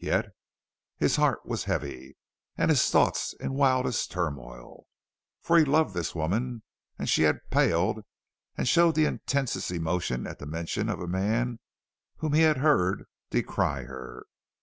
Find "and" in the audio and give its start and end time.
2.58-2.70, 6.98-7.08, 8.54-8.68